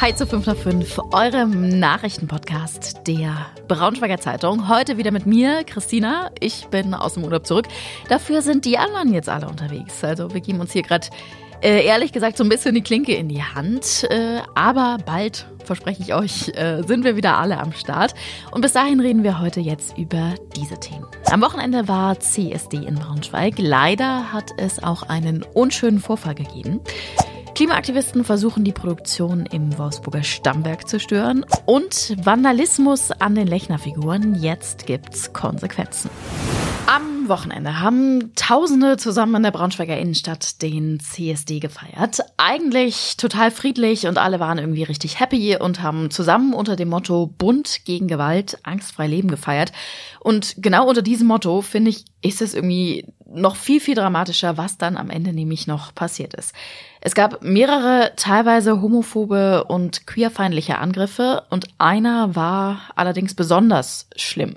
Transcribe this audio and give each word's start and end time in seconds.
Hi 0.00 0.14
zu 0.14 0.28
5 0.28 0.46
nach 0.46 0.56
5, 0.56 1.00
eurem 1.10 1.80
Nachrichtenpodcast 1.80 3.00
der 3.08 3.46
Braunschweiger 3.66 4.20
Zeitung. 4.20 4.68
Heute 4.68 4.96
wieder 4.96 5.10
mit 5.10 5.26
mir, 5.26 5.64
Christina. 5.64 6.30
Ich 6.38 6.68
bin 6.68 6.94
aus 6.94 7.14
dem 7.14 7.24
Urlaub 7.24 7.44
zurück. 7.44 7.66
Dafür 8.08 8.40
sind 8.40 8.64
die 8.64 8.78
anderen 8.78 9.12
jetzt 9.12 9.28
alle 9.28 9.48
unterwegs. 9.48 10.04
Also 10.04 10.32
wir 10.32 10.40
geben 10.40 10.60
uns 10.60 10.72
hier 10.72 10.82
gerade 10.82 11.08
äh, 11.64 11.84
ehrlich 11.84 12.12
gesagt 12.12 12.36
so 12.36 12.44
ein 12.44 12.48
bisschen 12.48 12.76
die 12.76 12.82
Klinke 12.82 13.12
in 13.12 13.28
die 13.28 13.42
Hand. 13.42 14.06
Äh, 14.08 14.38
aber 14.54 14.98
bald, 15.04 15.48
verspreche 15.64 16.00
ich 16.00 16.14
euch, 16.14 16.50
äh, 16.54 16.84
sind 16.86 17.02
wir 17.02 17.16
wieder 17.16 17.36
alle 17.36 17.58
am 17.58 17.72
Start. 17.72 18.14
Und 18.52 18.60
bis 18.60 18.74
dahin 18.74 19.00
reden 19.00 19.24
wir 19.24 19.40
heute 19.40 19.58
jetzt 19.58 19.98
über 19.98 20.36
diese 20.54 20.78
Themen. 20.78 21.06
Am 21.26 21.40
Wochenende 21.40 21.88
war 21.88 22.20
CSD 22.20 22.76
in 22.76 22.94
Braunschweig. 22.94 23.54
Leider 23.58 24.32
hat 24.32 24.52
es 24.58 24.80
auch 24.80 25.02
einen 25.02 25.42
unschönen 25.54 25.98
Vorfall 25.98 26.36
gegeben. 26.36 26.78
Klimaaktivisten 27.58 28.22
versuchen 28.22 28.62
die 28.62 28.70
Produktion 28.70 29.44
im 29.46 29.76
Wolfsburger 29.78 30.22
Stammwerk 30.22 30.88
zu 30.88 31.00
stören 31.00 31.44
und 31.66 32.14
Vandalismus 32.24 33.10
an 33.10 33.34
den 33.34 33.48
Lechner-Figuren. 33.48 34.36
Jetzt 34.36 34.86
gibt's 34.86 35.32
Konsequenzen. 35.32 36.08
Am 36.86 37.17
Wochenende 37.28 37.80
haben 37.80 38.34
Tausende 38.34 38.96
zusammen 38.96 39.36
in 39.36 39.42
der 39.42 39.50
Braunschweiger 39.50 39.96
Innenstadt 39.96 40.62
den 40.62 41.00
CSD 41.00 41.60
gefeiert. 41.60 42.20
Eigentlich 42.36 43.16
total 43.16 43.50
friedlich 43.50 44.06
und 44.06 44.18
alle 44.18 44.40
waren 44.40 44.58
irgendwie 44.58 44.82
richtig 44.82 45.20
happy 45.20 45.56
und 45.56 45.82
haben 45.82 46.10
zusammen 46.10 46.54
unter 46.54 46.76
dem 46.76 46.88
Motto 46.88 47.26
Bunt 47.26 47.84
gegen 47.84 48.08
Gewalt, 48.08 48.58
angstfrei 48.62 49.06
Leben 49.06 49.28
gefeiert. 49.28 49.72
Und 50.20 50.54
genau 50.58 50.88
unter 50.88 51.02
diesem 51.02 51.26
Motto, 51.26 51.62
finde 51.62 51.90
ich, 51.90 52.04
ist 52.22 52.42
es 52.42 52.54
irgendwie 52.54 53.06
noch 53.30 53.56
viel, 53.56 53.80
viel 53.80 53.94
dramatischer, 53.94 54.56
was 54.56 54.78
dann 54.78 54.96
am 54.96 55.10
Ende 55.10 55.32
nämlich 55.32 55.66
noch 55.66 55.94
passiert 55.94 56.34
ist. 56.34 56.54
Es 57.00 57.14
gab 57.14 57.42
mehrere 57.42 58.12
teilweise 58.16 58.80
homophobe 58.80 59.64
und 59.64 60.06
queerfeindliche 60.06 60.78
Angriffe 60.78 61.44
und 61.50 61.68
einer 61.78 62.34
war 62.34 62.80
allerdings 62.96 63.34
besonders 63.34 64.08
schlimm. 64.16 64.56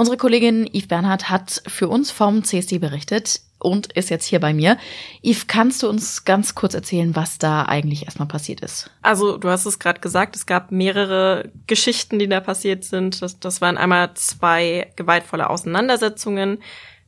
Unsere 0.00 0.16
Kollegin 0.16 0.66
Yves 0.66 0.88
Bernhard 0.88 1.28
hat 1.28 1.62
für 1.66 1.86
uns 1.86 2.10
vom 2.10 2.42
CSD 2.42 2.78
berichtet 2.78 3.42
und 3.58 3.92
ist 3.92 4.08
jetzt 4.08 4.24
hier 4.24 4.40
bei 4.40 4.54
mir. 4.54 4.78
Yves, 5.22 5.46
kannst 5.46 5.82
du 5.82 5.90
uns 5.90 6.24
ganz 6.24 6.54
kurz 6.54 6.72
erzählen, 6.72 7.14
was 7.14 7.36
da 7.36 7.66
eigentlich 7.66 8.06
erstmal 8.06 8.26
passiert 8.26 8.62
ist? 8.62 8.90
Also, 9.02 9.36
du 9.36 9.50
hast 9.50 9.66
es 9.66 9.78
gerade 9.78 10.00
gesagt, 10.00 10.36
es 10.36 10.46
gab 10.46 10.72
mehrere 10.72 11.52
Geschichten, 11.66 12.18
die 12.18 12.30
da 12.30 12.40
passiert 12.40 12.82
sind. 12.82 13.20
Das, 13.20 13.40
das 13.40 13.60
waren 13.60 13.76
einmal 13.76 14.14
zwei 14.14 14.90
gewaltvolle 14.96 15.50
Auseinandersetzungen, 15.50 16.62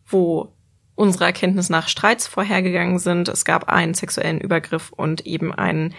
wo 0.07 0.53
unserer 0.95 1.25
Erkenntnis 1.25 1.71
nach 1.71 1.89
Streits 1.89 2.27
vorhergegangen 2.27 2.99
sind. 2.99 3.27
Es 3.31 3.47
gab 3.47 3.71
einen 3.71 3.95
sexuellen 3.95 4.39
Übergriff 4.39 4.93
und 4.93 5.25
eben 5.25 5.51
einen 5.55 5.95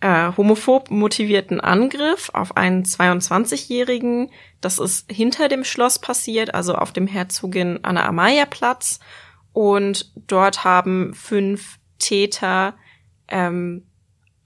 äh, 0.00 0.32
homophob 0.36 0.90
motivierten 0.90 1.60
Angriff 1.60 2.30
auf 2.32 2.56
einen 2.56 2.84
22-Jährigen. 2.84 4.30
Das 4.60 4.78
ist 4.78 5.10
hinter 5.10 5.48
dem 5.48 5.64
Schloss 5.64 5.98
passiert, 5.98 6.54
also 6.54 6.74
auf 6.74 6.92
dem 6.92 7.06
Herzogin 7.06 7.80
Anna 7.82 8.06
Amaya 8.06 8.46
Platz. 8.46 9.00
Und 9.52 10.12
dort 10.26 10.64
haben 10.64 11.12
fünf 11.14 11.78
Täter 11.98 12.74
ähm, 13.28 13.86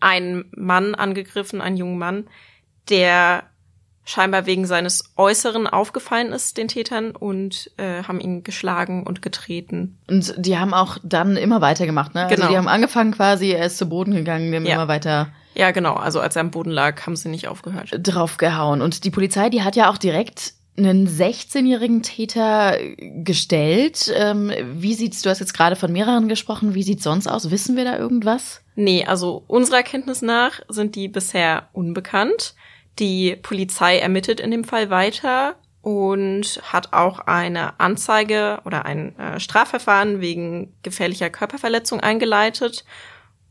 einen 0.00 0.50
Mann 0.56 0.94
angegriffen, 0.94 1.60
einen 1.60 1.76
jungen 1.76 1.98
Mann, 1.98 2.28
der 2.88 3.50
scheinbar 4.04 4.46
wegen 4.46 4.66
seines 4.66 5.12
Äußeren 5.16 5.66
aufgefallen 5.66 6.32
ist 6.32 6.56
den 6.58 6.68
Tätern 6.68 7.12
und 7.12 7.70
äh, 7.78 8.02
haben 8.02 8.20
ihn 8.20 8.44
geschlagen 8.44 9.02
und 9.04 9.22
getreten. 9.22 9.96
Und 10.08 10.34
die 10.36 10.58
haben 10.58 10.74
auch 10.74 10.98
dann 11.02 11.36
immer 11.36 11.60
weitergemacht, 11.60 12.14
ne? 12.14 12.24
Also 12.24 12.36
genau. 12.36 12.48
die 12.50 12.56
haben 12.56 12.68
angefangen 12.68 13.12
quasi, 13.12 13.50
er 13.50 13.66
ist 13.66 13.78
zu 13.78 13.88
Boden 13.88 14.14
gegangen, 14.14 14.50
die 14.50 14.56
haben 14.56 14.66
Ja. 14.66 14.74
immer 14.74 14.88
weiter 14.88 15.28
Ja, 15.54 15.70
genau. 15.70 15.94
Also 15.94 16.20
als 16.20 16.36
er 16.36 16.40
am 16.40 16.50
Boden 16.50 16.70
lag, 16.70 17.06
haben 17.06 17.16
sie 17.16 17.28
nicht 17.28 17.48
aufgehört. 17.48 17.90
draufgehauen. 17.98 18.82
Und 18.82 19.04
die 19.04 19.10
Polizei, 19.10 19.48
die 19.50 19.62
hat 19.62 19.76
ja 19.76 19.88
auch 19.90 19.98
direkt 19.98 20.52
einen 20.76 21.06
16-jährigen 21.06 22.02
Täter 22.02 22.76
gestellt. 22.98 24.12
Ähm, 24.16 24.52
wie 24.74 24.94
sieht's, 24.94 25.22
du 25.22 25.30
hast 25.30 25.38
jetzt 25.38 25.54
gerade 25.54 25.76
von 25.76 25.92
mehreren 25.92 26.28
gesprochen, 26.28 26.74
wie 26.74 26.82
sieht's 26.82 27.04
sonst 27.04 27.28
aus? 27.28 27.50
Wissen 27.50 27.76
wir 27.76 27.84
da 27.84 27.96
irgendwas? 27.96 28.60
Nee, 28.74 29.04
also 29.04 29.44
unserer 29.46 29.82
Kenntnis 29.82 30.20
nach 30.22 30.60
sind 30.68 30.96
die 30.96 31.08
bisher 31.08 31.68
unbekannt. 31.72 32.54
Die 32.98 33.36
Polizei 33.36 33.98
ermittelt 33.98 34.40
in 34.40 34.50
dem 34.50 34.64
Fall 34.64 34.90
weiter 34.90 35.56
und 35.82 36.60
hat 36.62 36.92
auch 36.92 37.20
eine 37.20 37.78
Anzeige 37.78 38.60
oder 38.64 38.86
ein 38.86 39.18
äh, 39.18 39.38
Strafverfahren 39.38 40.20
wegen 40.20 40.72
gefährlicher 40.82 41.28
Körperverletzung 41.28 42.00
eingeleitet 42.00 42.84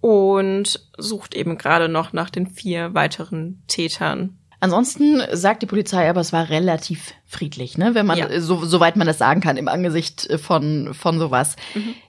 und 0.01 0.89
sucht 0.97 1.35
eben 1.35 1.57
gerade 1.57 1.87
noch 1.89 2.11
nach 2.11 2.29
den 2.29 2.47
vier 2.47 2.93
weiteren 2.93 3.63
Tätern. 3.67 4.37
Ansonsten 4.63 5.21
sagt 5.33 5.61
die 5.61 5.65
Polizei 5.65 6.09
aber, 6.09 6.21
es 6.21 6.31
war 6.31 6.49
relativ 6.49 7.13
friedlich, 7.25 7.77
ne? 7.77 7.95
Wenn 7.95 8.05
man, 8.05 8.17
Ja. 8.17 8.39
so, 8.39 8.63
soweit 8.63 8.95
man 8.95 9.05
das 9.05 9.17
sagen 9.17 9.41
kann, 9.41 9.57
im 9.57 9.67
Angesicht 9.67 10.29
von, 10.41 10.93
von 10.93 11.19
sowas. 11.19 11.57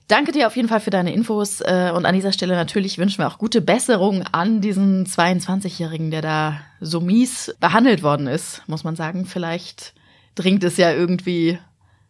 Danke 0.06 0.31
dir 0.31 0.47
auf 0.47 0.54
jeden 0.54 0.69
Fall 0.69 0.78
für 0.78 0.91
deine 0.91 1.12
Infos. 1.12 1.60
äh, 1.62 1.91
Und 1.92 2.06
an 2.06 2.15
dieser 2.15 2.31
Stelle 2.32 2.54
natürlich 2.54 2.97
wünschen 2.98 3.19
wir 3.19 3.26
auch 3.26 3.38
gute 3.38 3.60
Besserung 3.60 4.22
an 4.31 4.60
diesen 4.60 5.04
22-Jährigen, 5.04 6.12
der 6.12 6.22
da 6.22 6.60
so 6.81 7.00
mies 7.00 7.53
behandelt 7.59 8.04
worden 8.04 8.28
ist, 8.28 8.62
muss 8.69 8.84
man 8.84 8.94
sagen. 8.94 9.26
Vielleicht 9.26 9.92
dringt 10.36 10.62
es 10.62 10.76
ja 10.76 10.92
irgendwie 10.92 11.59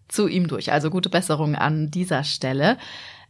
zu 0.08 0.28
ihm 0.28 0.46
durch. 0.46 0.72
Also 0.72 0.90
gute 0.90 1.08
Besserung 1.08 1.54
an 1.56 1.90
dieser 1.90 2.22
Stelle. 2.22 2.76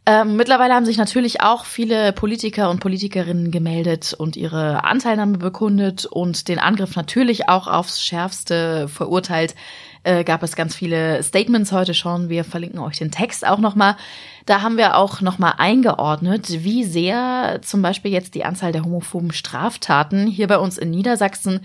Ähm, 0.07 0.35
mittlerweile 0.35 0.75
haben 0.75 0.85
sich 0.85 0.97
natürlich 0.97 1.41
auch 1.41 1.65
viele 1.65 2.13
Politiker 2.13 2.69
und 2.69 2.79
Politikerinnen 2.79 3.49
gemeldet 3.49 4.13
und 4.13 4.35
ihre 4.35 4.83
Anteilnahme 4.83 5.39
bekundet 5.39 6.05
und 6.05 6.47
den 6.47 6.59
Angriff 6.59 6.95
natürlich 6.95 7.49
auch 7.49 7.67
aufs 7.67 8.03
Schärfste 8.03 8.87
verurteilt. 8.87 9.55
Äh, 10.03 10.23
gab 10.23 10.43
es 10.43 10.55
ganz 10.55 10.75
viele 10.75 11.23
Statements 11.23 11.71
heute 11.71 11.95
schon. 11.95 12.29
Wir 12.29 12.43
verlinken 12.43 12.79
euch 12.79 12.99
den 12.99 13.09
Text 13.09 13.47
auch 13.47 13.57
nochmal. 13.57 13.97
Da 14.45 14.61
haben 14.61 14.77
wir 14.77 14.95
auch 14.97 15.21
nochmal 15.21 15.55
eingeordnet, 15.57 16.63
wie 16.63 16.83
sehr 16.83 17.59
zum 17.63 17.81
Beispiel 17.81 18.11
jetzt 18.11 18.35
die 18.35 18.45
Anzahl 18.45 18.71
der 18.71 18.83
homophoben 18.83 19.33
Straftaten 19.33 20.27
hier 20.27 20.45
bei 20.45 20.59
uns 20.59 20.77
in 20.77 20.91
Niedersachsen 20.91 21.61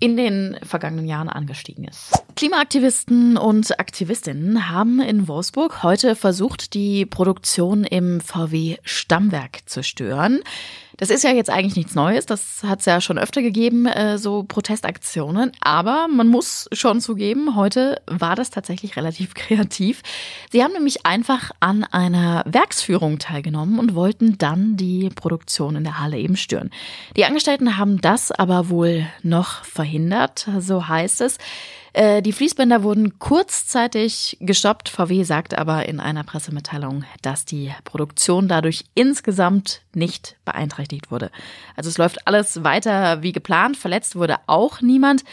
in 0.00 0.16
den 0.16 0.56
vergangenen 0.62 1.06
Jahren 1.06 1.28
angestiegen 1.28 1.84
ist. 1.84 2.12
Klimaaktivisten 2.34 3.36
und 3.36 3.78
Aktivistinnen 3.78 4.70
haben 4.70 5.00
in 5.00 5.28
Wolfsburg 5.28 5.82
heute 5.82 6.16
versucht, 6.16 6.74
die 6.74 7.04
Produktion 7.04 7.84
im 7.84 8.20
VW 8.20 8.78
Stammwerk 8.82 9.60
zu 9.66 9.82
stören. 9.82 10.40
Das 11.00 11.08
ist 11.08 11.24
ja 11.24 11.30
jetzt 11.30 11.48
eigentlich 11.48 11.76
nichts 11.76 11.94
Neues, 11.94 12.26
das 12.26 12.62
hat 12.62 12.80
es 12.80 12.84
ja 12.84 13.00
schon 13.00 13.16
öfter 13.16 13.40
gegeben, 13.40 13.86
äh, 13.86 14.18
so 14.18 14.42
Protestaktionen. 14.42 15.50
Aber 15.62 16.08
man 16.08 16.28
muss 16.28 16.68
schon 16.72 17.00
zugeben, 17.00 17.56
heute 17.56 18.02
war 18.06 18.36
das 18.36 18.50
tatsächlich 18.50 18.96
relativ 18.96 19.32
kreativ. 19.34 20.02
Sie 20.52 20.62
haben 20.62 20.74
nämlich 20.74 21.06
einfach 21.06 21.52
an 21.58 21.84
einer 21.84 22.44
Werksführung 22.46 23.18
teilgenommen 23.18 23.78
und 23.78 23.94
wollten 23.94 24.36
dann 24.36 24.76
die 24.76 25.08
Produktion 25.08 25.74
in 25.74 25.84
der 25.84 26.00
Halle 26.00 26.18
eben 26.18 26.36
stören. 26.36 26.70
Die 27.16 27.24
Angestellten 27.24 27.78
haben 27.78 28.02
das 28.02 28.30
aber 28.30 28.68
wohl 28.68 29.06
noch 29.22 29.64
verhindert, 29.64 30.50
so 30.58 30.86
heißt 30.86 31.22
es. 31.22 31.38
Äh, 31.92 32.22
Die 32.22 32.32
Fließbänder 32.32 32.82
wurden 32.82 33.18
kurzzeitig 33.18 34.36
gestoppt. 34.40 34.88
VW 34.88 35.22
sagt 35.24 35.56
aber 35.56 35.88
in 35.88 36.00
einer 36.00 36.24
Pressemitteilung, 36.24 37.04
dass 37.22 37.44
die 37.44 37.72
Produktion 37.84 38.48
dadurch 38.48 38.84
insgesamt 38.94 39.82
nicht 39.94 40.36
beeinträchtigt 40.44 41.10
wurde. 41.10 41.30
Also 41.76 41.90
es 41.90 41.98
läuft 41.98 42.26
alles 42.26 42.62
weiter 42.64 43.22
wie 43.22 43.32
geplant. 43.32 43.76
Verletzt 43.76 44.16
wurde 44.16 44.36
auch 44.46 44.80
niemand. 44.80 45.24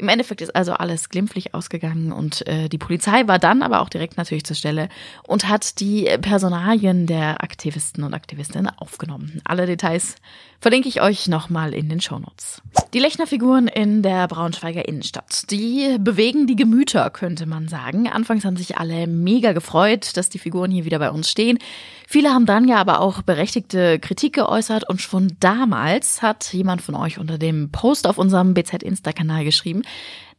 Im 0.00 0.08
Endeffekt 0.08 0.40
ist 0.40 0.56
also 0.56 0.72
alles 0.72 1.10
glimpflich 1.10 1.52
ausgegangen 1.54 2.10
und 2.10 2.46
äh, 2.46 2.70
die 2.70 2.78
Polizei 2.78 3.28
war 3.28 3.38
dann 3.38 3.60
aber 3.60 3.82
auch 3.82 3.90
direkt 3.90 4.16
natürlich 4.16 4.44
zur 4.44 4.56
Stelle 4.56 4.88
und 5.24 5.46
hat 5.46 5.78
die 5.78 6.04
Personalien 6.22 7.06
der 7.06 7.44
Aktivisten 7.44 8.02
und 8.02 8.14
Aktivistinnen 8.14 8.70
aufgenommen. 8.78 9.42
Alle 9.44 9.66
Details 9.66 10.14
verlinke 10.60 10.88
ich 10.88 11.00
euch 11.00 11.26
nochmal 11.26 11.74
in 11.74 11.88
den 11.88 12.00
Shownotes. 12.00 12.62
Die 12.92 12.98
Lechner-Figuren 12.98 13.68
in 13.68 14.02
der 14.02 14.28
Braunschweiger 14.28 14.86
Innenstadt, 14.86 15.50
die 15.50 15.96
bewegen 15.98 16.46
die 16.46 16.56
Gemüter, 16.56 17.08
könnte 17.10 17.46
man 17.46 17.68
sagen. 17.68 18.08
Anfangs 18.08 18.44
haben 18.44 18.56
sich 18.56 18.76
alle 18.78 19.06
mega 19.06 19.52
gefreut, 19.52 20.16
dass 20.16 20.28
die 20.28 20.38
Figuren 20.38 20.70
hier 20.70 20.84
wieder 20.84 20.98
bei 20.98 21.10
uns 21.10 21.30
stehen. 21.30 21.58
Viele 22.06 22.30
haben 22.30 22.46
dann 22.46 22.68
ja 22.68 22.76
aber 22.76 23.00
auch 23.00 23.22
berechtigte 23.22 23.98
Kritik 23.98 24.34
geäußert 24.34 24.88
und 24.88 25.00
schon 25.00 25.36
damals 25.40 26.20
hat 26.20 26.52
jemand 26.52 26.82
von 26.82 26.94
euch 26.94 27.18
unter 27.18 27.38
dem 27.38 27.70
Post 27.70 28.06
auf 28.06 28.18
unserem 28.18 28.54
BZ-Insta-Kanal 28.54 29.44
geschrieben, 29.44 29.82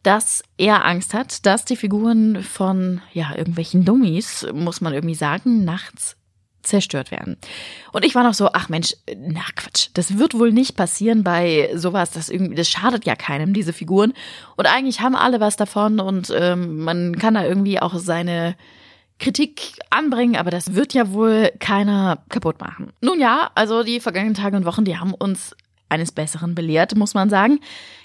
dass 0.03 0.43
er 0.57 0.85
Angst 0.85 1.13
hat, 1.13 1.45
dass 1.45 1.65
die 1.65 1.75
Figuren 1.75 2.43
von 2.43 3.01
ja 3.13 3.35
irgendwelchen 3.35 3.85
Dummies, 3.85 4.47
muss 4.53 4.81
man 4.81 4.93
irgendwie 4.93 5.15
sagen, 5.15 5.63
nachts 5.63 6.17
zerstört 6.63 7.11
werden. 7.11 7.37
Und 7.91 8.05
ich 8.05 8.15
war 8.15 8.23
noch 8.23 8.33
so, 8.33 8.49
ach 8.53 8.69
Mensch, 8.69 8.95
na 9.17 9.41
Quatsch, 9.55 9.89
das 9.93 10.17
wird 10.17 10.37
wohl 10.37 10.51
nicht 10.51 10.75
passieren 10.75 11.23
bei 11.23 11.71
sowas, 11.75 12.11
das 12.11 12.29
irgendwie, 12.29 12.55
das 12.55 12.69
schadet 12.69 13.05
ja 13.05 13.15
keinem, 13.15 13.53
diese 13.53 13.73
Figuren. 13.73 14.13
Und 14.55 14.65
eigentlich 14.65 15.01
haben 15.01 15.15
alle 15.15 15.39
was 15.39 15.55
davon 15.55 15.99
und 15.99 16.33
ähm, 16.35 16.83
man 16.83 17.17
kann 17.17 17.33
da 17.33 17.43
irgendwie 17.45 17.79
auch 17.79 17.95
seine 17.95 18.55
Kritik 19.21 19.77
anbringen, 19.91 20.35
aber 20.35 20.49
das 20.49 20.73
wird 20.73 20.93
ja 20.93 21.13
wohl 21.13 21.51
keiner 21.59 22.23
kaputt 22.29 22.59
machen. 22.59 22.91
Nun 23.01 23.19
ja, 23.19 23.51
also 23.53 23.83
die 23.83 23.99
vergangenen 23.99 24.33
Tage 24.33 24.57
und 24.57 24.65
Wochen, 24.65 24.83
die 24.83 24.97
haben 24.97 25.13
uns 25.13 25.55
eines 25.91 26.11
Besseren 26.11 26.55
belehrt, 26.55 26.95
muss 26.95 27.13
man 27.13 27.29
sagen. 27.29 27.59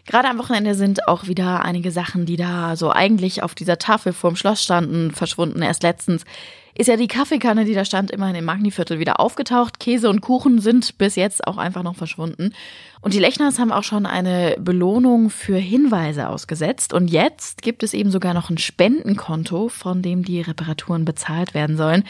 Gerade 0.05 0.29
am 0.29 0.39
Wochenende 0.39 0.75
sind 0.75 1.09
auch 1.09 1.27
wieder 1.27 1.65
einige 1.65 1.91
Sachen, 1.91 2.27
die 2.27 2.37
da 2.37 2.77
so 2.77 2.91
eigentlich 2.91 3.43
auf 3.43 3.55
dieser 3.55 3.79
Tafel 3.79 4.13
vorm 4.13 4.37
Schloss 4.37 4.63
standen, 4.63 5.11
verschwunden. 5.13 5.63
Erst 5.63 5.83
letztens 5.83 6.25
ist 6.79 6.89
ja 6.89 6.97
die 6.97 7.09
Kaffeekanne, 7.09 7.65
die 7.65 7.73
da 7.73 7.87
stand, 7.87 8.11
immerhin 8.11 8.37
im 8.37 8.45
Magniviertel 8.45 8.99
wieder 8.99 9.19
aufgetaucht. 9.19 9.81
Käse 9.81 10.11
und 10.11 10.21
Kuchen 10.21 10.61
sind 10.61 10.99
bis 10.99 11.17
jetzt 11.17 11.47
auch 11.47 11.57
einfach 11.57 11.83
noch 11.83 11.97
verschwunden. 11.97 12.53
Und 13.01 13.15
die 13.15 13.19
Lechners 13.19 13.59
haben 13.59 13.73
auch 13.73 13.83
schon 13.83 14.05
eine 14.05 14.57
Belohnung 14.61 15.31
für 15.31 15.57
Hinweise 15.57 16.29
ausgesetzt. 16.29 16.93
Und 16.93 17.09
jetzt 17.09 17.63
gibt 17.63 17.83
es 17.83 17.95
eben 17.95 18.11
sogar 18.11 18.35
noch 18.35 18.51
ein 18.51 18.59
Spendenkonto, 18.59 19.69
von 19.69 20.03
dem 20.03 20.23
die 20.23 20.43
Reparaturen 20.43 21.07
bezahlt 21.07 21.55
werden 21.55 21.79
sollen. 21.79 22.05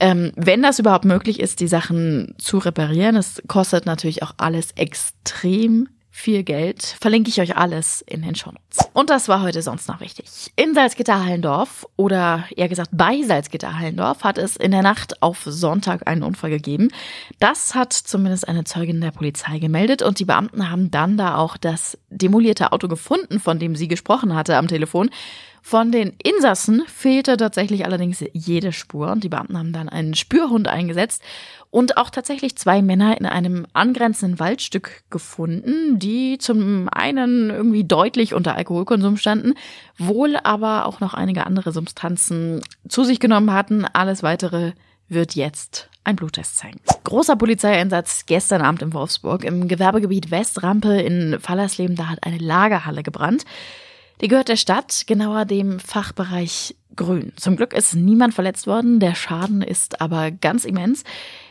Ähm, 0.00 0.32
wenn 0.34 0.62
das 0.62 0.78
überhaupt 0.78 1.04
möglich 1.04 1.40
ist, 1.40 1.60
die 1.60 1.68
Sachen 1.68 2.34
zu 2.38 2.58
reparieren, 2.58 3.16
es 3.16 3.42
kostet 3.46 3.86
natürlich 3.86 4.22
auch 4.22 4.32
alles 4.38 4.72
extrem 4.72 5.88
viel 6.10 6.42
Geld. 6.42 6.96
Verlinke 7.00 7.30
ich 7.30 7.40
euch 7.40 7.56
alles 7.56 8.02
in 8.06 8.22
den 8.22 8.34
Shownotes. 8.34 8.78
Und 8.92 9.10
das 9.10 9.28
war 9.28 9.42
heute 9.42 9.62
sonst 9.62 9.88
noch 9.88 10.00
wichtig. 10.00 10.52
In 10.56 10.74
Salzgitter-Hallendorf 10.74 11.86
oder 11.96 12.44
eher 12.56 12.68
gesagt 12.68 12.90
bei 12.92 13.22
Salzgitter-Hallendorf 13.22 14.24
hat 14.24 14.36
es 14.36 14.56
in 14.56 14.72
der 14.72 14.82
Nacht 14.82 15.22
auf 15.22 15.42
Sonntag 15.44 16.06
einen 16.08 16.22
Unfall 16.22 16.50
gegeben. 16.50 16.88
Das 17.38 17.74
hat 17.74 17.92
zumindest 17.92 18.48
eine 18.48 18.64
Zeugin 18.64 19.00
der 19.00 19.12
Polizei 19.12 19.58
gemeldet 19.58 20.02
und 20.02 20.18
die 20.18 20.24
Beamten 20.24 20.70
haben 20.70 20.90
dann 20.90 21.16
da 21.16 21.36
auch 21.36 21.56
das 21.56 21.96
demolierte 22.10 22.72
Auto 22.72 22.88
gefunden, 22.88 23.38
von 23.38 23.58
dem 23.58 23.76
sie 23.76 23.88
gesprochen 23.88 24.34
hatte 24.34 24.56
am 24.56 24.68
Telefon. 24.68 25.10
Von 25.62 25.92
den 25.92 26.14
Insassen 26.22 26.82
fehlte 26.86 27.36
tatsächlich 27.36 27.84
allerdings 27.84 28.24
jede 28.32 28.72
Spur 28.72 29.10
und 29.10 29.24
die 29.24 29.28
Beamten 29.28 29.58
haben 29.58 29.72
dann 29.72 29.88
einen 29.88 30.14
Spürhund 30.14 30.68
eingesetzt 30.68 31.22
und 31.70 31.96
auch 31.96 32.10
tatsächlich 32.10 32.56
zwei 32.56 32.82
Männer 32.82 33.18
in 33.18 33.26
einem 33.26 33.66
angrenzenden 33.72 34.40
Waldstück 34.40 35.02
gefunden, 35.10 35.98
die 35.98 36.38
zum 36.38 36.88
einen 36.90 37.50
irgendwie 37.50 37.84
deutlich 37.84 38.34
unter 38.34 38.56
Alkoholkonsum 38.56 39.16
standen, 39.16 39.54
wohl 39.98 40.36
aber 40.36 40.86
auch 40.86 41.00
noch 41.00 41.14
einige 41.14 41.46
andere 41.46 41.72
Substanzen 41.72 42.62
zu 42.88 43.04
sich 43.04 43.20
genommen 43.20 43.52
hatten. 43.52 43.84
Alles 43.84 44.22
weitere 44.22 44.72
wird 45.08 45.34
jetzt 45.34 45.90
ein 46.04 46.16
Bluttest 46.16 46.56
zeigen. 46.56 46.80
Großer 47.04 47.36
Polizeieinsatz 47.36 48.24
gestern 48.26 48.62
Abend 48.62 48.82
in 48.82 48.92
Wolfsburg 48.92 49.44
im 49.44 49.68
Gewerbegebiet 49.68 50.30
Westrampe 50.30 51.00
in 51.00 51.38
Fallersleben, 51.40 51.96
da 51.96 52.08
hat 52.08 52.24
eine 52.24 52.38
Lagerhalle 52.38 53.02
gebrannt. 53.02 53.44
Die 54.20 54.28
gehört 54.28 54.48
der 54.48 54.56
Stadt, 54.56 55.04
genauer 55.06 55.46
dem 55.46 55.80
Fachbereich 55.80 56.76
Grün. 56.94 57.32
Zum 57.36 57.56
Glück 57.56 57.72
ist 57.72 57.94
niemand 57.94 58.34
verletzt 58.34 58.66
worden, 58.66 59.00
der 59.00 59.14
Schaden 59.14 59.62
ist 59.62 60.00
aber 60.02 60.30
ganz 60.30 60.64
immens. 60.64 61.04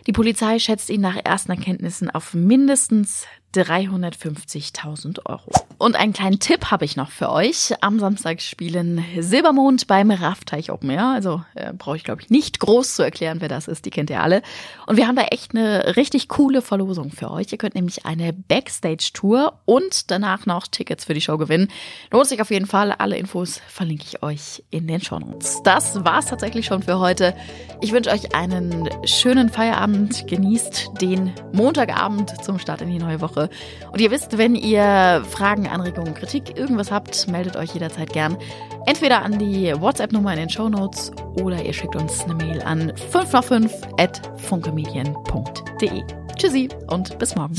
Die 0.06 0.12
Polizei 0.12 0.60
schätzt 0.60 0.90
ihn 0.90 1.02
nach 1.02 1.16
ersten 1.24 1.52
Erkenntnissen 1.52 2.12
auf 2.12 2.34
mindestens 2.34 3.26
350.000 3.56 5.26
Euro. 5.26 5.52
Und 5.80 5.96
einen 5.96 6.12
kleinen 6.12 6.40
Tipp 6.40 6.72
habe 6.72 6.84
ich 6.84 6.98
noch 6.98 7.10
für 7.10 7.32
euch. 7.32 7.74
Am 7.80 8.00
Samstag 8.00 8.42
spielen 8.42 9.04
Silbermond 9.18 9.88
beim 9.88 10.12
Raffteich 10.12 10.72
Open 10.72 10.90
Air. 10.90 11.08
Also 11.08 11.42
äh, 11.56 11.72
brauche 11.72 11.96
ich, 11.96 12.04
glaube 12.04 12.22
ich, 12.22 12.30
nicht 12.30 12.60
groß 12.60 12.96
zu 12.96 13.04
erklären, 13.04 13.38
wer 13.40 13.48
das 13.48 13.70
ist. 13.70 13.86
Die 13.86 13.90
kennt 13.90 14.10
ihr 14.10 14.22
alle. 14.22 14.42
Und 14.88 14.98
wir 14.98 15.08
haben 15.08 15.16
da 15.16 15.24
echt 15.24 15.56
eine 15.56 15.96
richtig 15.96 16.28
coole 16.28 16.62
Verlosung 16.62 17.12
für 17.12 17.32
euch. 17.32 17.52
Ihr 17.54 17.58
könnt 17.58 17.76
nämlich 17.76 18.06
eine 18.06 18.34
Backstage-Tour 18.34 19.54
und 19.64 20.12
danach 20.12 20.46
noch 20.46 20.68
Tickets 20.68 21.06
für 21.06 21.14
die 21.14 21.22
Show 21.22 21.38
gewinnen. 21.38 21.70
Lohnt 22.12 22.28
sich 22.28 22.42
auf 22.42 22.52
jeden 22.52 22.66
Fall. 22.66 22.92
Alle 22.92 23.18
Infos 23.18 23.62
verlinke 23.70 24.04
ich 24.06 24.22
euch 24.22 24.62
in 24.72 24.86
den 24.86 25.00
Show 25.00 25.18
Notes. 25.18 25.62
Das 25.64 26.04
war's 26.04 26.26
tatsächlich 26.26 26.66
schon 26.66 26.84
für 26.84 27.00
heute. 27.00 27.34
Ich 27.80 27.94
wünsche 27.94 28.10
euch 28.10 28.36
einen 28.36 28.90
schönen 29.06 29.48
Feierabend. 29.48 30.28
Genießt 30.28 30.90
den 31.00 31.32
Montagabend 31.54 32.44
zum 32.44 32.60
Start 32.60 32.82
in 32.82 32.90
die 32.90 33.00
neue 33.00 33.22
Woche. 33.22 33.39
Woche. 33.40 33.50
Und 33.92 34.02
ihr 34.02 34.12
wisst, 34.12 34.38
wenn 34.38 34.56
ihr 34.56 35.24
Fragen, 35.30 35.68
Anregungen, 35.68 36.14
Kritik, 36.14 36.58
irgendwas 36.58 36.92
habt, 36.92 37.28
meldet 37.28 37.56
euch 37.56 37.74
jederzeit 37.74 38.12
gern. 38.12 38.38
Entweder 38.86 39.24
an 39.24 39.40
die 39.40 39.74
WhatsApp-Nummer 39.80 40.34
in 40.34 40.40
den 40.40 40.50
Show 40.50 40.70
Notes 40.70 41.12
oder 41.42 41.64
ihr 41.64 41.74
schickt 41.74 41.96
uns 41.96 42.24
eine 42.24 42.36
Mail 42.36 42.62
an 42.62 42.94
5 43.12 43.34
nach 43.34 43.44
5 43.44 43.74
at 43.98 44.22
funkemedien.de. 44.38 46.04
Tschüssi 46.38 46.70
und 46.88 47.18
bis 47.20 47.36
morgen. 47.36 47.56